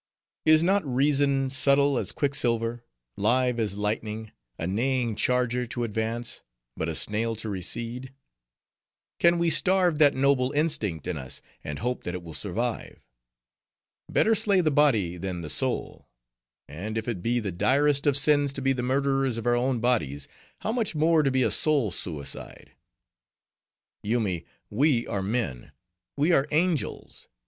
[0.45, 6.41] Is not reason subtile as quicksilver—live as lightning—a neighing charger to advance,
[6.75, 8.11] but a snail to recede?
[9.19, 12.99] Can we starve that noble instinct in us, and hope that it will survive?
[14.09, 16.07] Better slay the body than the soul;
[16.67, 19.79] and if it be the direst of sins to be the murderers of our own
[19.79, 20.27] bodies,
[20.61, 22.71] how much more to be a soul suicide.
[24.01, 25.71] Yoomy, we are men,
[26.17, 27.27] we are angels.